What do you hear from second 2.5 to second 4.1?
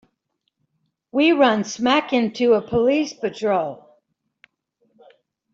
a police patrol.